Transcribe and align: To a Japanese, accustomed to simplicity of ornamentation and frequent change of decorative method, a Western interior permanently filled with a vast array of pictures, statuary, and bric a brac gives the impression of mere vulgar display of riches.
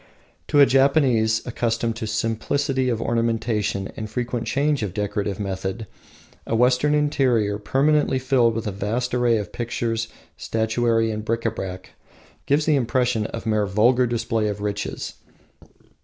To 0.47 0.59
a 0.59 0.65
Japanese, 0.65 1.45
accustomed 1.45 1.95
to 1.97 2.07
simplicity 2.07 2.89
of 2.89 3.03
ornamentation 3.03 3.89
and 3.95 4.09
frequent 4.09 4.47
change 4.47 4.81
of 4.81 4.95
decorative 4.95 5.39
method, 5.39 5.85
a 6.47 6.55
Western 6.55 6.95
interior 6.95 7.59
permanently 7.59 8.17
filled 8.17 8.55
with 8.55 8.65
a 8.65 8.71
vast 8.71 9.13
array 9.13 9.37
of 9.37 9.51
pictures, 9.53 10.07
statuary, 10.37 11.11
and 11.11 11.23
bric 11.23 11.45
a 11.45 11.51
brac 11.51 11.91
gives 12.47 12.65
the 12.65 12.75
impression 12.77 13.27
of 13.27 13.45
mere 13.45 13.67
vulgar 13.67 14.07
display 14.07 14.47
of 14.47 14.59
riches. 14.61 15.13